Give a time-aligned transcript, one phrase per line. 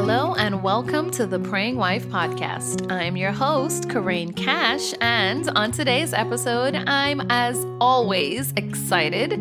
[0.00, 2.88] Hello and welcome to the Praying Wife podcast.
[2.88, 9.32] I'm your host, Corain Cash, and on today's episode, I'm as always excited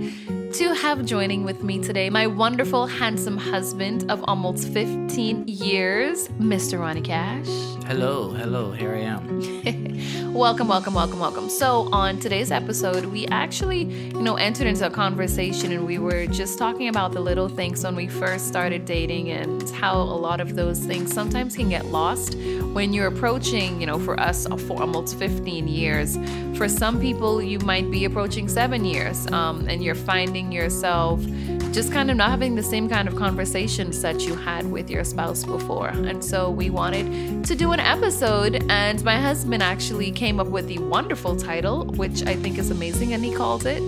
[0.54, 6.80] to have joining with me today my wonderful, handsome husband of almost 15 years, Mr.
[6.80, 7.48] Ronnie Cash.
[7.86, 10.34] Hello, hello, here I am.
[10.34, 11.50] welcome, welcome, welcome, welcome.
[11.50, 16.28] So, on today's episode, we actually, you know, entered into a conversation and we were
[16.28, 20.40] just talking about the little things when we first started dating and how a lot
[20.40, 22.36] of those things sometimes can get lost
[22.74, 26.18] when you're approaching, you know, for us, for almost 15 years.
[26.58, 31.20] For some people, you might be approaching seven years um, and you're finding finding yourself
[31.74, 35.04] just kind of not having the same kind of conversations that you had with your
[35.04, 35.90] spouse before.
[35.90, 40.68] And so we wanted to do an episode, and my husband actually came up with
[40.68, 43.84] the wonderful title, which I think is amazing, and he called it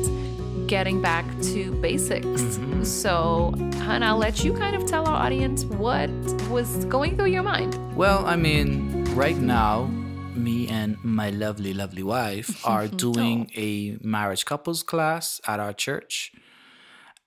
[0.68, 2.26] Getting Back to Basics.
[2.26, 2.84] Mm-hmm.
[2.84, 3.54] So,
[3.90, 6.10] and I'll let you kind of tell our audience what
[6.50, 7.78] was going through your mind.
[7.96, 9.90] Well, I mean, right now,
[10.40, 13.60] me and my lovely, lovely wife are doing oh.
[13.60, 16.32] a marriage couples class at our church.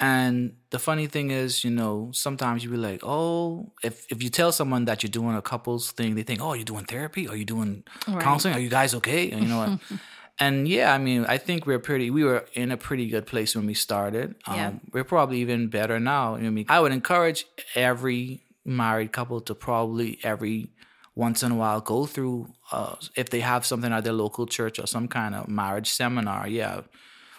[0.02, 4.30] And the funny thing is, you know, sometimes you be like, oh, if if you
[4.30, 7.28] tell someone that you're doing a couples thing, they think, oh, you're doing therapy?
[7.28, 8.20] Are you doing right.
[8.20, 8.54] counseling?
[8.54, 9.30] Are you guys okay?
[9.30, 10.00] And you know what?
[10.40, 12.10] and yeah, I mean, I think we're pretty.
[12.10, 14.34] We were in a pretty good place when we started.
[14.44, 14.72] Um, yeah.
[14.92, 16.34] We're probably even better now.
[16.34, 20.72] I mean, I would encourage every married couple to probably every
[21.14, 24.80] once in a while go through uh, if they have something at their local church
[24.80, 26.48] or some kind of marriage seminar.
[26.48, 26.80] Yeah,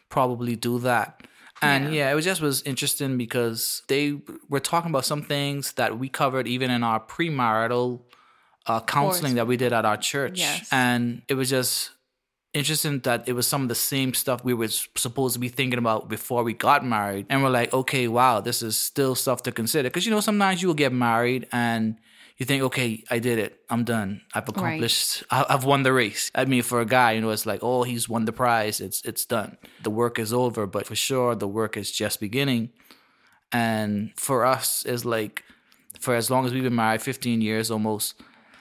[0.08, 1.27] probably do that
[1.64, 1.92] and yeah.
[1.92, 2.11] yeah.
[2.11, 4.19] it was just was interesting because they
[4.50, 8.02] were talking about some things that we covered even in our premarital
[8.66, 10.39] uh, counseling that we did at our church.
[10.39, 10.67] Yes.
[10.72, 11.92] And it was just
[12.53, 15.80] interesting that it was some of the same stuff we were supposed to be thinking
[15.80, 17.25] about before we got married.
[17.30, 19.89] And we're like, okay, wow, this is still stuff to consider.
[19.89, 21.98] Because, you know, sometimes you will get married and
[22.38, 23.62] you think, okay, I did it.
[23.70, 24.22] I'm done.
[24.34, 25.23] I've accomplished.
[25.31, 25.45] Right.
[25.50, 26.31] I've won the race.
[26.33, 28.82] I mean, for a guy, you know, it's like, oh, he's won the prize.
[28.82, 29.58] It's it's done.
[29.83, 30.66] The work is over.
[30.66, 32.70] But for sure, the work is just beginning.
[33.52, 35.44] And for us, is like,
[35.99, 38.16] for as long as we've been married, 15 years almost.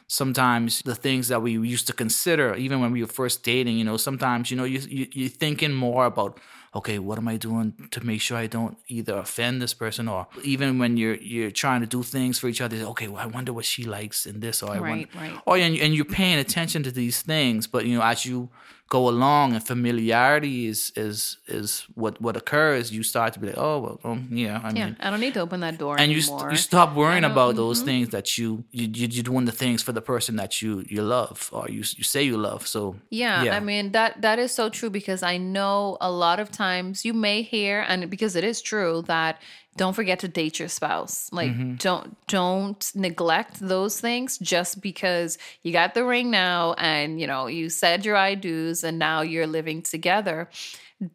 [0.06, 3.84] Sometimes the things that we used to consider, even when we were first dating, you
[3.84, 6.38] know, sometimes you know you, you you're thinking more about
[6.74, 10.26] okay, what am I doing to make sure I don't either offend this person or
[10.42, 13.52] even when you're you're trying to do things for each other, okay, well, I wonder
[13.52, 15.42] what she likes in this or I right, wonder, right.
[15.46, 18.48] or oh, and, and you're paying attention to these things, but you know as you
[18.92, 23.56] go along and familiarity is is is what what occurs you start to be like
[23.56, 26.12] oh well um, yeah I yeah, mean I don't need to open that door and
[26.12, 26.44] anymore.
[26.44, 27.64] you you stop worrying about mm-hmm.
[27.64, 31.02] those things that you, you you're doing the things for the person that you you
[31.02, 34.52] love or you you say you love so yeah, yeah I mean that that is
[34.52, 38.44] so true because I know a lot of times you may hear and because it
[38.44, 39.40] is true that
[39.76, 41.30] don't forget to date your spouse.
[41.32, 41.76] Like mm-hmm.
[41.76, 47.46] don't don't neglect those things just because you got the ring now and you know
[47.46, 50.48] you said your i do's and now you're living together.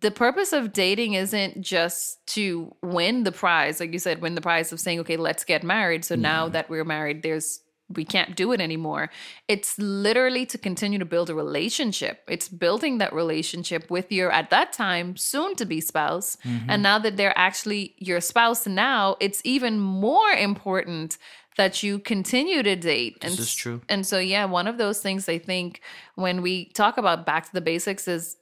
[0.01, 4.41] The purpose of dating isn't just to win the prize like you said win the
[4.41, 6.03] prize of saying okay let's get married.
[6.03, 9.09] So now that we're married there's we can't do it anymore.
[9.47, 12.23] It's literally to continue to build a relationship.
[12.27, 16.37] It's building that relationship with your, at that time, soon to be spouse.
[16.45, 16.69] Mm-hmm.
[16.69, 21.17] And now that they're actually your spouse now, it's even more important
[21.55, 23.17] that you continue to date.
[23.21, 23.81] And, this is true.
[23.89, 25.81] And so, yeah, one of those things I think
[26.15, 28.37] when we talk about back to the basics is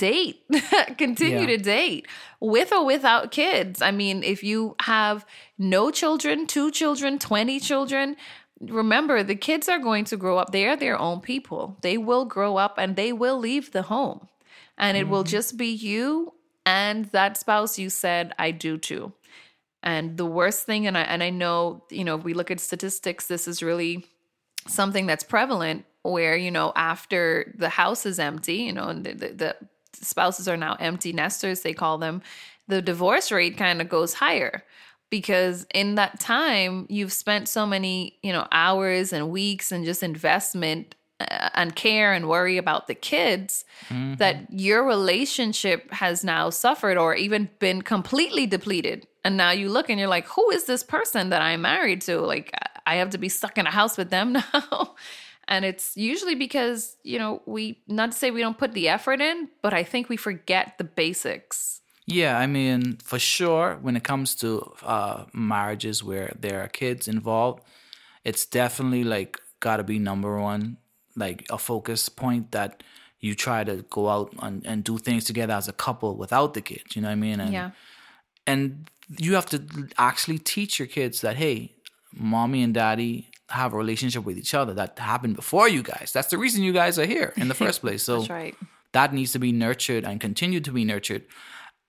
[0.00, 0.42] date
[0.96, 1.46] continue yeah.
[1.46, 2.08] to date
[2.40, 5.26] with or without kids i mean if you have
[5.58, 8.16] no children two children 20 children
[8.60, 11.76] remember the kids are going to grow up they are their own people.
[11.80, 14.28] They will grow up and they will leave the home.
[14.76, 15.10] And it mm-hmm.
[15.10, 16.34] will just be you
[16.66, 19.12] and that spouse you said i do too.
[19.82, 22.60] And the worst thing and i and i know you know if we look at
[22.60, 24.06] statistics this is really
[24.66, 29.14] something that's prevalent where you know after the house is empty you know and the,
[29.14, 29.56] the, the
[29.94, 32.22] spouses are now empty nesters they call them
[32.68, 34.62] the divorce rate kind of goes higher
[35.10, 40.02] because in that time you've spent so many you know hours and weeks and just
[40.02, 44.14] investment uh, and care and worry about the kids mm-hmm.
[44.14, 49.06] that your relationship has now suffered or even been completely depleted.
[49.22, 52.20] And now you look and you're like who is this person that i'm married to?
[52.20, 52.52] Like
[52.86, 54.94] i have to be stuck in a house with them now.
[55.48, 59.20] And it's usually because you know we not to say we don't put the effort
[59.20, 61.79] in but i think we forget the basics
[62.10, 67.06] yeah, I mean, for sure, when it comes to uh, marriages where there are kids
[67.06, 67.62] involved,
[68.24, 70.78] it's definitely like got to be number one,
[71.16, 72.82] like a focus point that
[73.20, 76.60] you try to go out and, and do things together as a couple without the
[76.60, 76.96] kids.
[76.96, 77.38] You know what I mean?
[77.38, 77.70] And, yeah.
[78.46, 79.62] And you have to
[79.96, 81.74] actually teach your kids that, hey,
[82.12, 86.10] mommy and daddy have a relationship with each other that happened before you guys.
[86.12, 88.02] That's the reason you guys are here in the first place.
[88.02, 88.56] So right.
[88.92, 91.22] that needs to be nurtured and continue to be nurtured.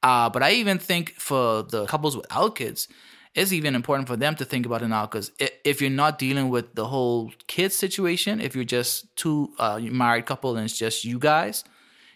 [0.03, 2.87] Uh, but I even think for the couples without kids,
[3.35, 5.31] it's even important for them to think about it now because
[5.63, 10.25] if you're not dealing with the whole kids situation, if you're just two uh, married
[10.25, 11.63] couple and it's just you guys,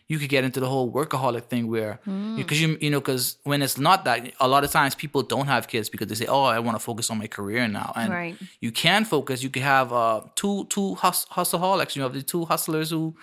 [0.08, 2.00] you could get into the whole workaholic thing where
[2.36, 5.48] because you you know because when it's not that a lot of times people don't
[5.48, 8.12] have kids because they say oh I want to focus on my career now and
[8.12, 8.36] Right.
[8.60, 12.46] you can focus you can have uh two two hus- hustleaholics you have the two
[12.46, 13.16] hustlers who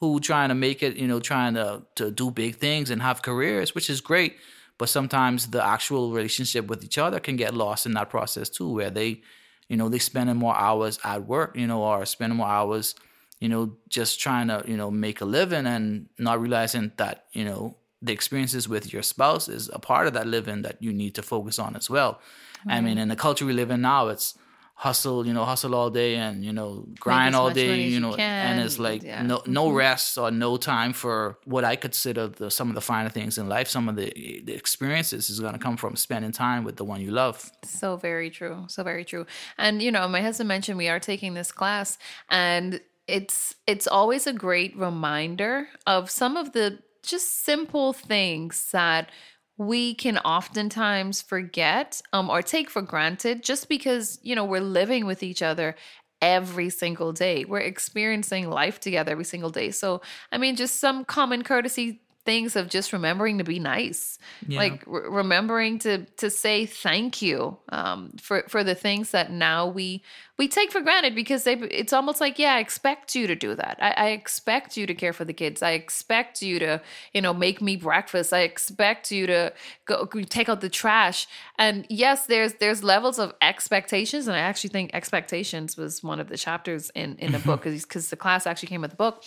[0.00, 3.22] who trying to make it you know trying to to do big things and have
[3.22, 4.36] careers which is great
[4.78, 8.72] but sometimes the actual relationship with each other can get lost in that process too
[8.72, 9.20] where they
[9.68, 12.94] you know they spending more hours at work you know or spending more hours
[13.40, 17.44] you know, just trying to, you know, make a living and not realizing that, you
[17.44, 21.14] know, the experiences with your spouse is a part of that living that you need
[21.14, 22.20] to focus on as well.
[22.66, 24.36] I mean, in the culture we live in now, it's
[24.78, 28.14] hustle, you know, hustle all day and, you know, grind all day, you you know,
[28.14, 29.22] and it's like yeah.
[29.22, 29.76] no no mm-hmm.
[29.76, 33.48] rest or no time for what I consider the some of the finer things in
[33.48, 33.68] life.
[33.68, 34.12] Some of the,
[34.44, 37.50] the experiences is going to come from spending time with the one you love.
[37.64, 38.66] So very true.
[38.68, 39.26] So very true.
[39.58, 41.98] And you know, my husband mentioned we are taking this class
[42.30, 49.10] and it's it's always a great reminder of some of the just simple things that
[49.58, 55.04] we can oftentimes forget um, or take for granted just because you know we're living
[55.04, 55.74] with each other
[56.22, 57.44] every single day.
[57.44, 59.70] We're experiencing life together every single day.
[59.70, 60.00] So
[60.32, 64.18] i mean just some common courtesy things of just remembering to be nice.
[64.46, 64.58] Yeah.
[64.58, 69.66] like re- remembering to to say thank you um, for for the things that now
[69.66, 70.02] we
[70.36, 73.54] we take for granted because they it's almost like yeah I expect you to do
[73.54, 73.78] that.
[73.80, 75.62] I, I expect you to care for the kids.
[75.62, 76.82] I expect you to
[77.14, 78.34] you know make me breakfast.
[78.34, 79.54] I expect you to
[79.86, 81.26] go take out the trash.
[81.58, 86.28] And yes there's there's levels of expectations and I actually think expectations was one of
[86.28, 89.24] the chapters in in the book because the class actually came with the book.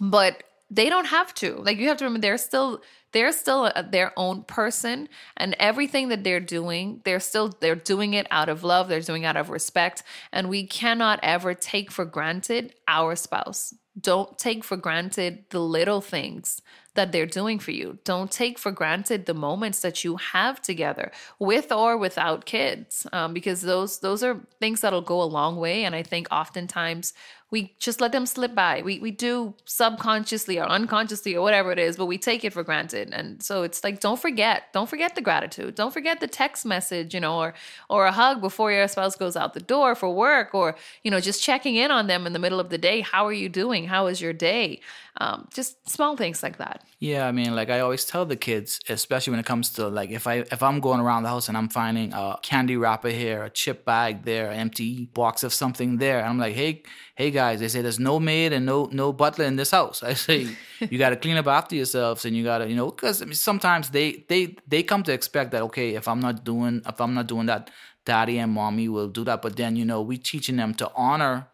[0.00, 1.56] But they don't have to.
[1.56, 2.82] Like you have to remember they're still
[3.12, 8.14] they're still a, their own person and everything that they're doing they're still they're doing
[8.14, 12.04] it out of love they're doing out of respect and we cannot ever take for
[12.04, 13.74] granted our spouse.
[13.98, 16.62] Don't take for granted the little things
[16.94, 17.98] that they're doing for you.
[18.04, 23.32] Don't take for granted the moments that you have together with or without kids um,
[23.32, 27.12] because those those are things that'll go a long way and i think oftentimes
[27.50, 28.82] we just let them slip by.
[28.82, 32.62] We we do subconsciously or unconsciously or whatever it is, but we take it for
[32.62, 33.10] granted.
[33.12, 35.74] And so it's like don't forget, don't forget the gratitude.
[35.74, 37.54] Don't forget the text message, you know, or
[37.88, 41.20] or a hug before your spouse goes out the door for work, or you know,
[41.20, 43.00] just checking in on them in the middle of the day.
[43.00, 43.86] How are you doing?
[43.86, 44.80] How is your day?
[45.20, 46.84] Um, just small things like that.
[47.00, 50.10] Yeah, I mean, like I always tell the kids, especially when it comes to like
[50.10, 53.44] if I if I'm going around the house and I'm finding a candy wrapper here,
[53.44, 56.82] a chip bag there, an empty box of something there, and I'm like, hey,
[57.16, 60.02] hey guys, they say there's no maid and no no butler in this house.
[60.10, 60.48] I say
[60.80, 63.24] you got to clean up after yourselves and you got to you know because I
[63.24, 67.00] mean, sometimes they they they come to expect that okay if I'm not doing if
[67.00, 67.70] I'm not doing that,
[68.04, 69.42] daddy and mommy will do that.
[69.42, 71.48] But then you know we teaching them to honor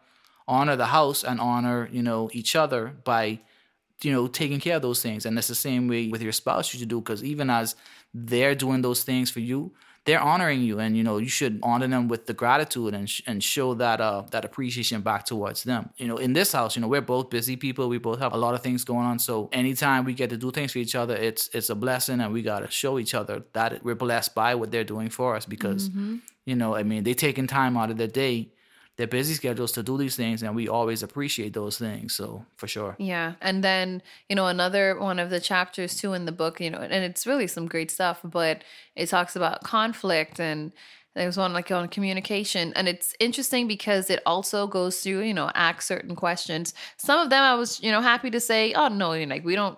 [0.47, 3.39] honor the house and honor you know each other by
[4.01, 6.73] you know taking care of those things and that's the same way with your spouse
[6.73, 7.75] you should do because even as
[8.13, 9.71] they're doing those things for you
[10.05, 13.21] they're honoring you and you know you should honor them with the gratitude and, sh-
[13.27, 15.89] and show that uh that appreciation back towards them.
[15.97, 17.89] You know in this house you know we're both busy people.
[17.89, 19.19] We both have a lot of things going on.
[19.19, 22.31] So anytime we get to do things for each other it's it's a blessing and
[22.31, 25.45] we got to show each other that we're blessed by what they're doing for us
[25.45, 25.89] because
[26.45, 28.49] you know i mean they taking time out of their day
[28.97, 32.67] their busy schedules to do these things and we always appreciate those things so for
[32.67, 33.33] sure Yeah.
[33.41, 36.79] And then, you know, another one of the chapters too in the book, you know,
[36.79, 38.63] and it's really some great stuff, but
[38.95, 40.71] it talks about conflict and
[41.13, 42.73] there's one like on communication.
[42.75, 46.73] And it's interesting because it also goes through, you know, ask certain questions.
[46.97, 49.45] Some of them I was, you know, happy to say, oh no, you know, like
[49.45, 49.77] we don't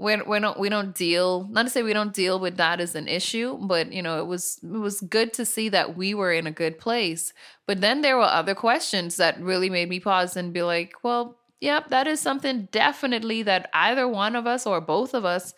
[0.00, 2.94] we we don't we don't deal not to say we don't deal with that as
[2.94, 6.32] an issue but you know it was it was good to see that we were
[6.32, 7.32] in a good place.
[7.66, 11.36] But then there were other questions that really made me pause and be like well
[11.60, 15.54] yep that is something definitely that either one of us or both of us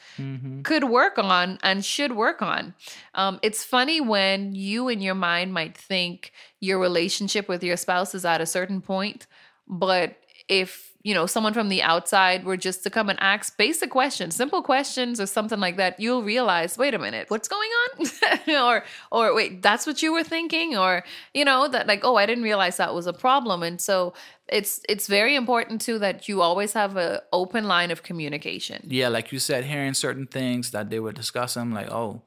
[0.63, 2.75] could work on and should work on.
[3.15, 8.15] Um, it's funny when you in your mind might think your relationship with your spouse
[8.15, 9.27] is at a certain point
[9.69, 10.17] but
[10.49, 14.35] if you know someone from the outside were just to come and ask basic questions
[14.37, 18.07] simple questions or something like that you'll realize wait a minute what's going on?
[18.49, 20.77] Or or wait that's what you were thinking?
[20.77, 21.05] Or
[21.35, 23.63] you know that like oh i didn't realize that was a problem.
[23.63, 24.13] And so
[24.49, 28.87] it's it's very important too that you always have a open line of communication.
[28.89, 32.23] Yeah, like you said, hearing certain things that they were discussing, like, oh,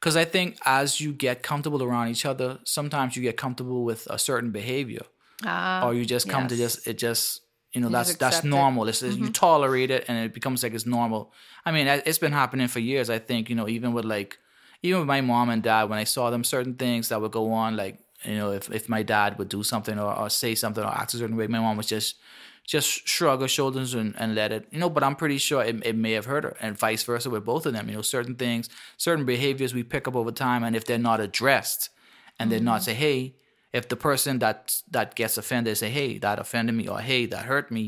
[0.00, 4.06] because I think as you get comfortable around each other, sometimes you get comfortable with
[4.08, 5.02] a certain behavior,
[5.44, 7.42] Ah, or you just come to just it just
[7.76, 8.48] you know You that's that's accept it.
[8.48, 8.56] Mm-hmm.
[8.62, 8.84] normal.
[9.26, 11.22] You tolerate it, and it becomes like it's normal.
[11.66, 13.08] I mean, it- it's been happening for years.
[13.16, 14.30] I think you know, even with like
[14.86, 17.52] even with my mom and dad, when I saw them, certain things that would go
[17.64, 17.96] on, like
[18.30, 21.14] you know, if if my dad would do something or, or say something or act
[21.14, 22.16] a certain way, my mom would just
[22.74, 24.90] just shrug her shoulders and, and let it, you know.
[24.90, 27.64] But I'm pretty sure it, it may have hurt her, and vice versa with both
[27.66, 27.88] of them.
[27.88, 31.20] You know, certain things, certain behaviors we pick up over time, and if they're not
[31.20, 31.82] addressed,
[32.38, 33.36] and they're not say, hey,
[33.78, 34.58] if the person that
[34.96, 37.84] that gets offended say, hey, that offended me, or hey, that hurt me,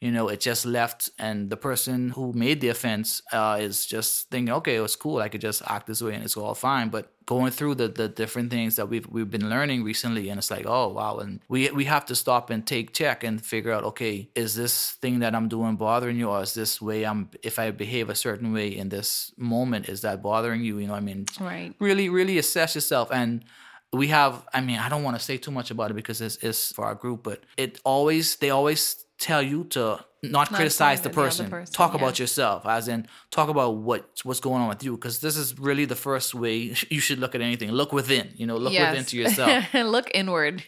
[0.00, 4.30] you know, it just left, and the person who made the offense uh, is just
[4.30, 6.88] thinking, okay, it was cool, I could just act this way, and it's all fine.
[6.88, 10.52] But going through the, the different things that we've we've been learning recently, and it's
[10.56, 13.84] like, oh wow, and we we have to stop and take check and figure out,
[13.90, 17.58] okay, is this thing that I'm doing bothering you, or is this way I'm if
[17.58, 20.78] I behave a certain way in this moment, is that bothering you?
[20.78, 21.74] You know, I mean, Right.
[21.80, 23.44] really really assess yourself and
[23.92, 26.36] we have i mean i don't want to say too much about it because it's,
[26.36, 31.10] it's for our group but it always they always tell you to not, criticize the
[31.10, 31.50] blame the person.
[31.50, 31.98] person, talk yeah.
[31.98, 35.58] about yourself as in talk about what what's going on with you because this is
[35.58, 36.56] really the first way
[36.90, 40.62] you should look at anything look within you know look within to yourself Look inward.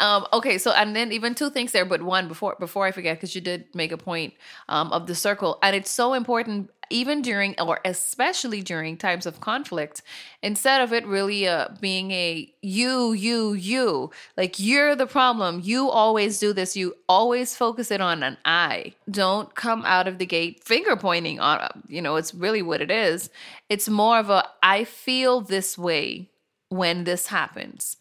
[0.00, 3.16] Um, okay, so and then even two things there, but one before before I forget,
[3.16, 4.34] because you did make a point
[4.68, 9.40] um, of the circle, and it's so important even during or especially during times of
[9.40, 10.02] conflict.
[10.42, 15.60] Instead of it really uh, being a you, you, you, like you're the problem.
[15.62, 16.76] You always do this.
[16.76, 18.94] You always focus it on an I.
[19.10, 21.82] Don't come out of the gate finger pointing on.
[21.88, 23.30] You know, it's really what it is.
[23.68, 26.28] It's more of a I feel this way
[26.68, 27.96] when this happens.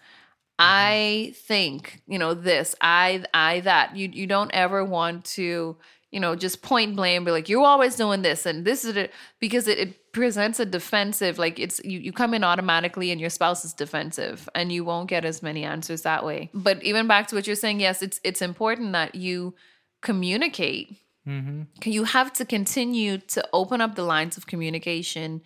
[0.63, 3.95] I think, you know, this, I, I, that.
[3.95, 5.75] You, you don't ever want to,
[6.11, 9.11] you know, just point blame, be like, you're always doing this and this is it,
[9.39, 13.29] because it, it presents a defensive, like it's, you, you come in automatically and your
[13.29, 16.49] spouse is defensive and you won't get as many answers that way.
[16.53, 19.55] But even back to what you're saying, yes, it's, it's important that you
[20.01, 20.97] communicate.
[21.25, 21.89] Mm-hmm.
[21.89, 25.41] You have to continue to open up the lines of communication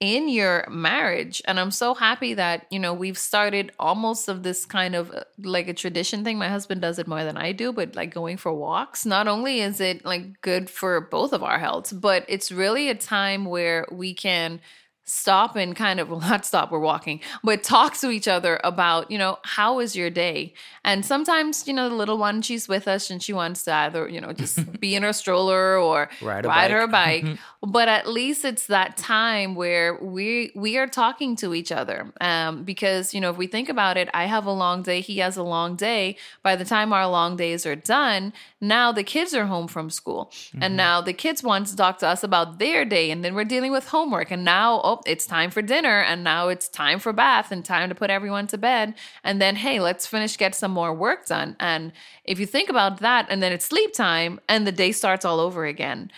[0.00, 1.42] in your marriage.
[1.44, 5.24] And i'm so happy that you know we've started almost of this kind of uh,
[5.38, 6.38] like a tradition thing.
[6.38, 9.04] My husband does it more than i do but like going for walks.
[9.04, 12.94] Not only is it like good for both of our healths but it's really a
[12.94, 14.60] time where we can
[15.08, 19.10] stop and kind of well not stop we're walking but talk to each other about
[19.10, 20.52] you know how is your day?
[20.84, 24.08] And sometimes you know the little one she's with us and she wants to either
[24.08, 26.70] you know just be in her stroller or Ride a ride bike.
[26.70, 27.38] her bike.
[27.62, 32.12] but at least it's that time where we we are talking to each other.
[32.20, 35.18] Um because you know if we think about it i have a long day he
[35.18, 36.16] has a long day.
[36.42, 40.30] By the time our long days are done now the kids are home from school.
[40.60, 43.44] And now the kids want to talk to us about their day and then we're
[43.44, 44.30] dealing with homework.
[44.30, 47.88] And now oh it's time for dinner and now it's time for bath and time
[47.88, 51.56] to put everyone to bed and then hey let's finish get some more work done
[51.60, 51.92] and
[52.24, 55.40] if you think about that and then it's sleep time and the day starts all
[55.40, 56.10] over again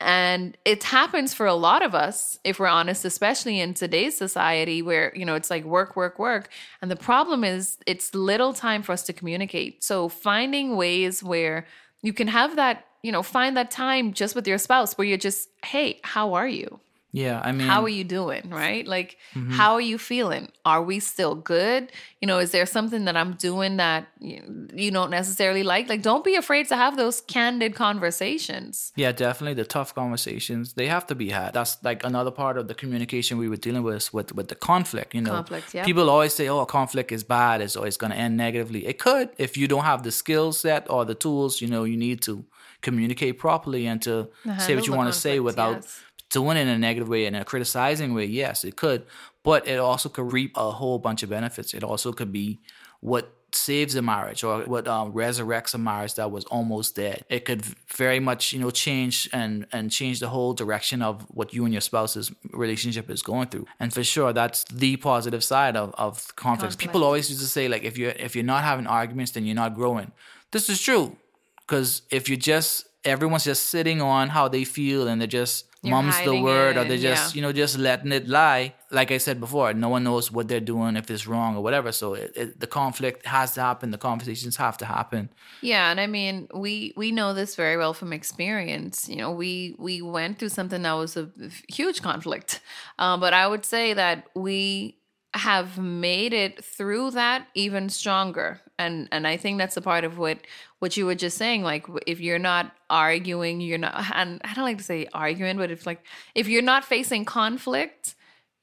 [0.00, 4.80] and it happens for a lot of us, if we're honest, especially in today's society
[4.80, 6.50] where, you know, it's like work, work, work.
[6.80, 9.82] And the problem is it's little time for us to communicate.
[9.82, 11.66] So finding ways where
[12.02, 15.18] you can have that, you know, find that time just with your spouse where you're
[15.18, 16.78] just, hey, how are you?
[17.12, 18.50] Yeah i mean How are you doing?
[18.50, 18.86] Right?
[18.86, 19.52] Like, Mm-hmm.
[19.52, 20.48] how are you feeling?
[20.64, 21.92] Are we still good?
[22.20, 25.88] You know, is there something that I'm doing that you, don't necessarily like?
[25.88, 28.92] Like, don't be afraid to have those candid conversations.
[28.96, 29.54] Yeah, definitely.
[29.54, 31.54] The tough conversations they have to be had.
[31.54, 35.14] That's like another part of the communication we were dealing with with with the conflict.
[35.14, 35.84] You know, Conflict, yeah.
[35.84, 37.60] people always say, "Oh, conflict is bad.
[37.60, 40.82] It's always going to end negatively." It could if you don't have the skill set
[40.90, 41.60] or the tools.
[41.62, 42.44] You know, you need to
[42.80, 46.00] communicate properly and to say what you want to say without yes.
[46.30, 48.24] Doing it in a negative way and a criticizing way.
[48.24, 49.06] Yes, it could,
[49.42, 51.74] but it also could reap a whole bunch of benefits.
[51.74, 52.60] It also could be
[53.00, 57.24] what saves a marriage or what um, resurrects a marriage that was almost dead.
[57.28, 61.54] It could very much, you know, change and and change the whole direction of what
[61.54, 63.66] you and your spouse's relationship is going through.
[63.80, 66.74] And for sure, that's the positive side of of conflicts.
[66.74, 66.78] Conflict.
[66.80, 69.54] People always used to say like, if you if you're not having arguments, then you're
[69.54, 70.12] not growing.
[70.50, 71.16] This is true
[71.60, 75.92] because if you just everyone's just sitting on how they feel and they're just You're
[75.92, 77.36] mum's the word or they're just yeah.
[77.36, 78.74] you know just letting it lie.
[78.90, 81.92] Like i said before no one knows what they're doing if it's wrong or whatever.
[81.92, 83.90] So it, it, the conflict has to happen.
[83.90, 85.30] The conversations have to happen.
[85.60, 89.08] Yeah, and I mean, we we know this very well from experience.
[89.08, 91.30] You know, we we went through something that was a
[91.68, 92.60] huge conflict,
[92.98, 94.98] uh, but I would say that we
[95.34, 100.18] have made it through that even stronger, and and I think that's a part of
[100.18, 100.38] what
[100.78, 101.62] what you were just saying.
[101.62, 105.70] Like, if you're not arguing, you're not, and I don't like to say arguing, but
[105.70, 106.02] if like
[106.34, 108.14] if you're not facing conflict.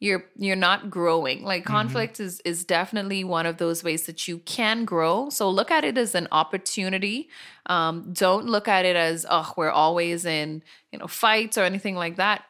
[0.01, 1.71] you're you're not growing like Mm-hmm.
[1.77, 5.85] conflict is is definitely one of those ways that you can grow so look at
[5.85, 7.29] it as an opportunity
[7.67, 11.95] um, don't look at it as oh we're always in you know fights or anything
[11.95, 12.43] like that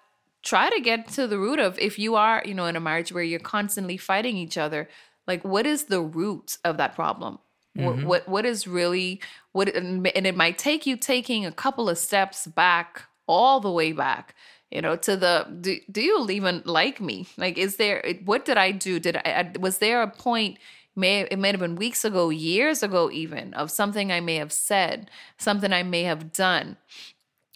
[0.43, 3.12] try to get to the root of if you are you know in a marriage
[3.13, 4.89] where you're constantly fighting each other
[5.27, 7.38] like what is the root of that problem
[7.75, 8.08] what, mm-hmm.
[8.08, 12.48] what what is really what and it might take you taking a couple of steps
[12.48, 14.34] back all the way back
[14.72, 17.27] you know to the do, do you even like me?
[17.38, 19.00] Like is there what did i do?
[19.00, 20.58] Did i I- was there a point
[20.96, 24.53] may it may have been weeks ago years ago even of something i may have
[24.53, 26.77] said something i may have done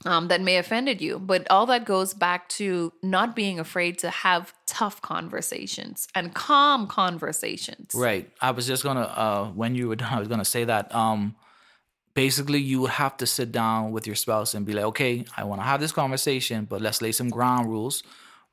[0.06, 3.98] um, that may have offended you but all that goes back to not being afraid
[4.00, 8.30] to have tough conversations and calm conversations Right.
[8.42, 11.36] I was just gonna uh when you were done, I was gonna say that um
[12.14, 15.64] basically you have to sit down with your spouse and be like, okay, I wanna
[15.64, 18.04] have this conversation, but let's lay some ground rules.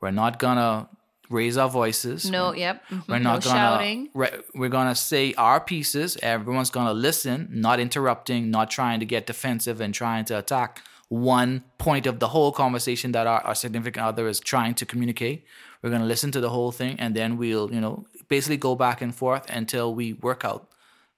[0.01, 0.89] We're not gonna
[1.29, 2.31] raise our voices.
[2.31, 6.17] no yep mhm, We're not no gonna shouting Right, we're gonna say our pieces.
[6.23, 11.63] Everyone's gonna listen, not interrupting, not trying to get defensive and trying to attack one
[11.79, 15.45] point of the whole conversation that our, our significant other is trying to communicate.
[15.83, 19.01] We're gonna listen to the whole thing and then we'll, you know, basically go back
[19.01, 20.69] and forth until we work out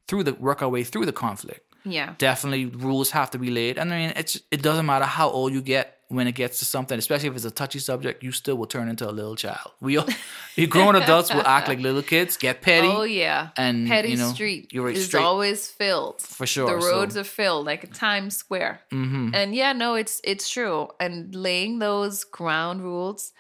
[0.07, 1.65] through the work our way through the conflict.
[1.85, 3.79] yeah Definitely rules have to be laid.
[3.79, 6.65] And I mean, it's it doesn't matter how old you get when it gets to
[6.65, 9.73] something, especially if it's a touchy subject, you still will turn into a little child.
[9.81, 10.07] We all,
[10.57, 12.89] you grown adults will act like little kids, get petty.
[12.89, 16.81] Oh yeah, and, Petty you know, Street you're is straight- always filled For sure, The
[16.81, 19.35] so- roads are filled like a Times Square, Mm-hmm.
[19.35, 20.89] and yeah, no, it's it's true.
[20.99, 23.33] And laying those ground rules,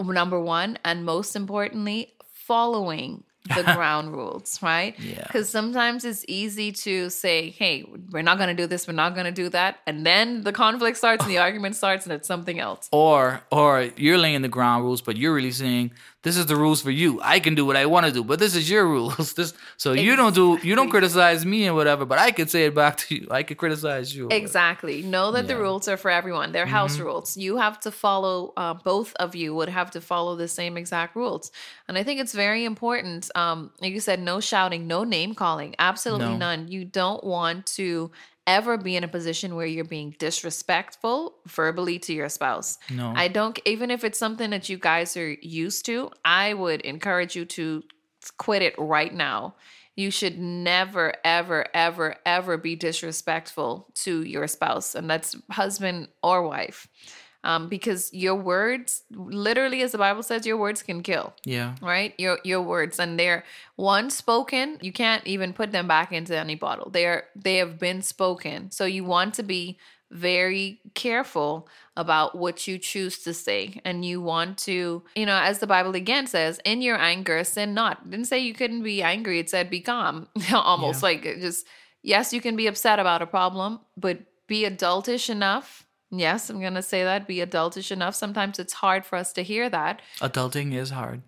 [0.00, 3.22] number one, and most importantly, following
[3.54, 4.98] the ground rules, right?
[4.98, 5.22] Yeah.
[5.22, 8.86] Because sometimes it's easy to say, "Hey, we're not going to do this.
[8.88, 12.06] We're not going to do that," and then the conflict starts and the argument starts,
[12.06, 12.88] and it's something else.
[12.92, 15.92] Or or you're laying the ground rules, but you're really saying
[16.22, 17.18] this is the rules for you.
[17.22, 19.32] I can do what I want to do, but this is your rules.
[19.32, 22.66] This so you don't do you don't criticize me and whatever, but I could say
[22.66, 23.26] it back to you.
[23.30, 24.28] I could criticize you.
[24.30, 25.02] Exactly.
[25.02, 25.54] Know that the Yeah.
[25.54, 25.62] Mm-hmm.
[25.62, 26.52] rules are for everyone.
[26.52, 27.36] They're house rules.
[27.36, 28.52] You have to follow.
[28.56, 31.50] Uh, both of you would have to follow the same exact rules,
[31.88, 33.30] and I think it's very important.
[33.34, 36.36] Um, like you said, no shouting, no name calling, absolutely No.
[36.36, 36.68] none.
[36.68, 38.10] You don't want to
[38.50, 42.78] ever be in a position where you're being disrespectful verbally to your spouse.
[42.90, 43.12] No.
[43.14, 43.56] I don't.
[43.64, 47.84] Even if it's something that you guys are used to, I would encourage you to
[48.38, 49.54] quit it right now.
[49.94, 56.42] You should never, ever, ever, ever be disrespectful to your spouse, and that's husband or
[56.42, 56.88] wife.
[57.42, 61.74] Um, because your words, literally, as the Bible says, your words can kill Yeah.
[61.80, 62.12] right?
[62.18, 63.44] Your your words and they're
[63.78, 66.90] once spoken you can't even put them back into any bottle.
[66.90, 68.70] They're they have been spoken.
[68.70, 69.78] So you want to be
[70.10, 75.60] very careful about what you choose to say and you want to you know as
[75.60, 78.00] the bible again says in your anger sin not.
[78.04, 81.00] It didn't say you couldn't be angry it said be calm almost.
[81.02, 81.08] Yeah.
[81.08, 81.64] like just
[82.02, 86.82] yes you can be upset about a problem but be adultish enough yes i'm gonna
[86.82, 90.90] say that be adultish enough sometimes it's hard for us to hear that Adulting is
[90.90, 91.22] hard.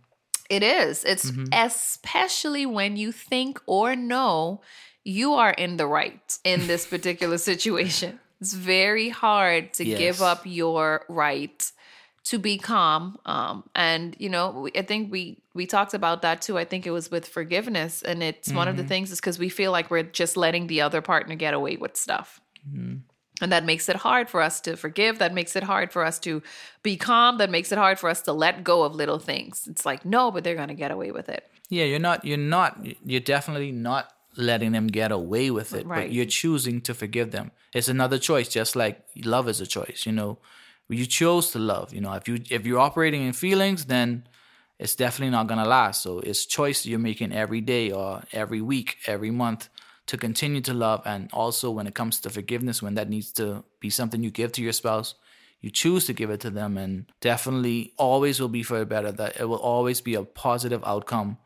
[0.51, 1.05] it is.
[1.05, 1.47] It's mm-hmm.
[1.53, 4.61] especially when you think or know
[5.05, 8.21] you are in the right in this particular situation.
[8.41, 11.73] It's very hard to give up your right
[12.25, 13.19] to be calm.
[13.25, 16.59] Um, and you know, we, I think we we talked about that too.
[16.59, 18.89] I think it was with forgiveness, and it's one of the mm-hmm.
[18.89, 21.97] things is because we feel like we're just letting the other partner get away with
[21.97, 22.41] stuff.
[22.69, 22.99] Mm-hmm.
[23.43, 25.19] And that makes it hard for us to forgive.
[25.19, 26.43] That makes it hard for us to
[26.83, 27.39] be calm.
[27.39, 29.67] That makes it hard for us to let go of little things.
[29.69, 31.47] It's like, no, but they're going to get away with it.
[31.69, 32.25] Yeah, you're not.
[32.25, 32.79] You're not.
[33.05, 35.87] You're definitely not letting them get away with it.
[35.87, 36.03] Right.
[36.03, 37.51] But you're choosing to forgive them.
[37.75, 40.05] It's another choice, just like love is a choice.
[40.07, 40.39] You know,
[40.89, 41.93] you chose to love.
[41.93, 44.27] You know, if you if you're operating in feelings, then
[44.79, 46.03] it's definitely not gonna last.
[46.03, 49.69] So it's choice you're making every day or every week, every month
[50.07, 51.03] to continue to love.
[51.05, 54.53] And also when it comes to forgiveness, when that needs to be something you give
[54.53, 55.15] to your spouse,
[55.61, 59.13] you choose to give it to them and definitely always will be for the better.
[59.13, 61.39] That it will always be a positive outcome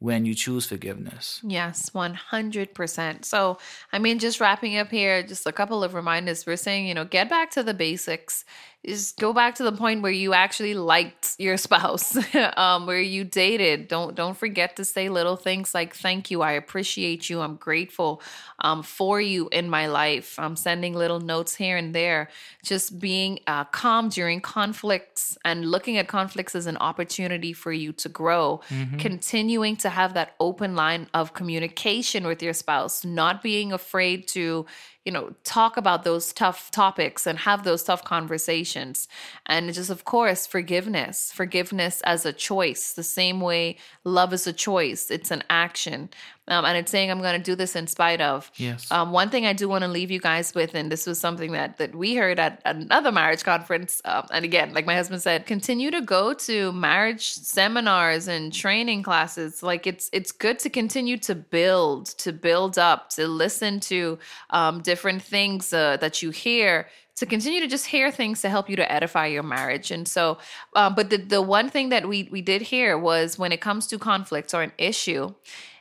[0.00, 1.40] when you choose forgiveness.
[1.44, 3.24] Yes, 100%.
[3.24, 3.58] So,
[3.92, 6.46] I mean, just wrapping up here, just a couple of reminders.
[6.46, 8.46] We're saying, you know, get back to the basics.
[8.86, 12.16] Just go back to the point where you actually liked your spouse,
[12.56, 13.88] um, where you dated.
[13.88, 18.22] Don't don't forget to say little things like "Thank you, I appreciate you, I'm grateful
[18.60, 22.30] um, for you in my life." I'm sending little notes here and there.
[22.64, 27.92] Just being uh, calm during conflicts and looking at conflicts as an opportunity for you
[27.92, 28.60] to grow.
[28.98, 34.64] Continuing to have that open line of communication with your spouse, not being afraid to,
[35.04, 39.08] you know, talk about those tough topics and have those tough conversations.
[39.46, 44.52] And just, of course, forgiveness, forgiveness as a choice, the same way love is a
[44.52, 46.10] choice, it's an action.
[46.50, 48.50] Um, and it's saying I'm going to do this in spite of.
[48.56, 48.90] Yes.
[48.90, 51.52] Um, one thing I do want to leave you guys with, and this was something
[51.52, 54.02] that that we heard at another marriage conference.
[54.04, 59.04] Um, and again, like my husband said, continue to go to marriage seminars and training
[59.04, 59.62] classes.
[59.62, 64.18] Like it's it's good to continue to build, to build up, to listen to
[64.50, 68.70] um, different things uh, that you hear to continue to just hear things to help
[68.70, 69.90] you to edify your marriage.
[69.90, 70.38] And so,
[70.74, 73.86] uh, but the the one thing that we we did hear was when it comes
[73.88, 75.34] to conflicts or an issue,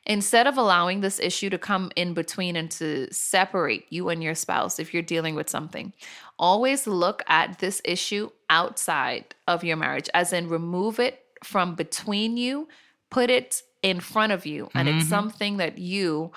[0.05, 4.35] instead of allowing this issue to come in between and to separate you and your
[4.35, 5.93] spouse if you're dealing with something,
[6.37, 12.37] always look at this issue outside of your marriage, as in remove it from between
[12.37, 12.67] you,
[13.09, 14.97] put it in front of you, and Mm-hmm.
[14.99, 16.31] it's something that you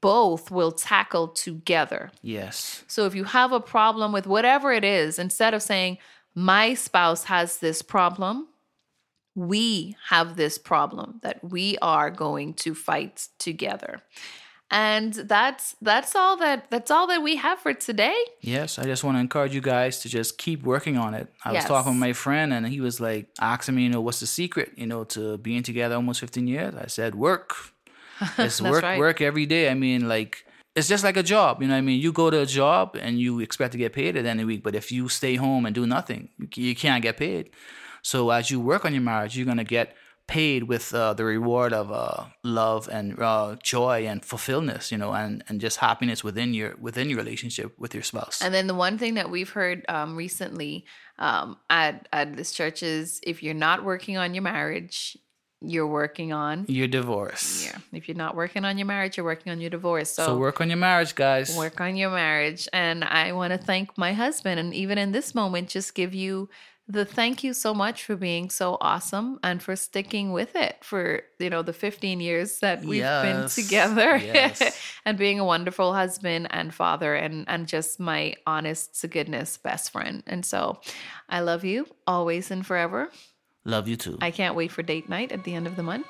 [0.00, 2.10] both will tackle together.
[2.22, 2.82] Yes.
[2.88, 5.98] So if you have a problem with whatever it is, instead of saying,
[6.34, 8.48] my spouse has this problem,
[9.36, 14.02] we have this problem that we are going to fight together.
[14.68, 18.16] And that's that's all that that's all that we have for today.
[18.40, 21.32] Yes, I just want to encourage you guys to just keep working on it.
[21.44, 24.18] I was talking with my friend, and he was like asking me, you know, what's
[24.18, 26.74] the secret, you know, to being together almost 15 years?
[26.74, 27.54] I said, work.
[28.38, 28.98] It's work, right.
[28.98, 29.68] work every day.
[29.70, 31.60] I mean, like, it's just like a job.
[31.60, 32.00] You know what I mean?
[32.00, 34.46] You go to a job and you expect to get paid at the end of
[34.46, 37.50] the week, but if you stay home and do nothing, you can't get paid.
[38.06, 39.96] So as you work on your marriage, you're going to get
[40.28, 45.12] paid with uh, the reward of uh, love and uh, joy and fulfillment, you know,
[45.12, 48.40] and, and just happiness within your within your relationship with your spouse.
[48.40, 50.84] And then the one thing that we've heard um, recently
[51.18, 55.18] um, at at this church is if you're not working on your marriage,
[55.60, 57.66] you're working on your divorce.
[57.66, 57.78] yeah.
[57.92, 60.12] If you're not working on your marriage, you're working on your divorce.
[60.12, 61.56] So, So work on your marriage, guys.
[61.56, 62.68] work on your marriage.
[62.72, 66.48] And I want to thank my husband, and even in this moment, just give you
[66.88, 71.22] the thank you so much for being so awesome and for sticking with it for
[71.38, 74.80] you know the 15 years that we've been together Yes.
[75.04, 79.90] and being a wonderful husband and father and and just my honest to goodness best
[79.90, 80.80] friend and so
[81.28, 83.10] i love you always and forever
[83.68, 84.16] Love you too.
[84.20, 86.06] I can't wait for date night at the end of the month.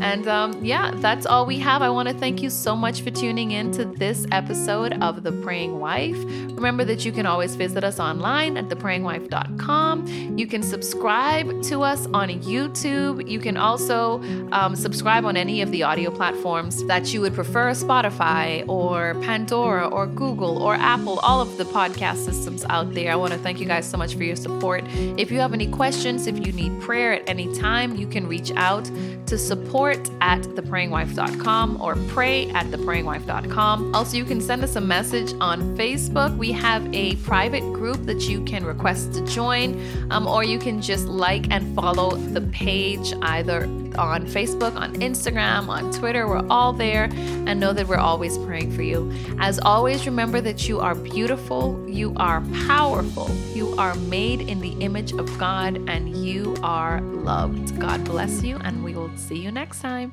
[0.00, 1.80] And um, yeah, that's all we have.
[1.80, 5.32] I want to thank you so much for tuning in to this episode of The
[5.32, 6.18] Praying Wife.
[6.54, 10.38] Remember that you can always visit us online at theprayingwife.com.
[10.38, 13.28] You can subscribe to us on YouTube.
[13.28, 14.20] You can also
[14.52, 19.86] um, subscribe on any of the audio platforms that you would prefer Spotify or Pandora
[19.86, 23.12] or Google or Apple, all of the podcast systems out there.
[23.12, 24.84] I want to thank you guys so much for your support.
[25.16, 28.50] If you have any questions, if you need prayer at any time, you can reach
[28.56, 28.90] out
[29.26, 29.38] to
[29.84, 33.94] support at theprayingwife.com or pray at theprayingwife.com.
[33.94, 36.36] Also, you can send us a message on Facebook.
[36.36, 40.80] We have a private group that you can request to join, um, or you can
[40.80, 43.66] just like and follow the page either
[43.96, 46.26] on Facebook, on Instagram, on Twitter.
[46.26, 49.12] We're all there and know that we're always praying for you.
[49.38, 54.72] As always, remember that you are beautiful, you are powerful, you are made in the
[54.80, 57.78] image of God, and you are loved.
[57.78, 60.12] God bless you, and we will see you next time.